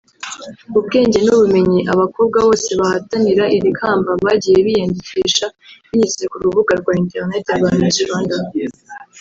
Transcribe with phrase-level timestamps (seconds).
[0.79, 5.45] Ubwenge n’ubumenyi; abakobwa bose bahatanira iri kamba bagiye biyandikisha
[5.87, 8.35] binyuze ku rubuga rwa Internet rwa Miss Rwanda